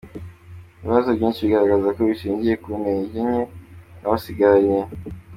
[0.81, 3.41] Ibibazo byinshi bagaragaza ko bishingiye ku ntege nke
[4.01, 4.79] baba basigaranye.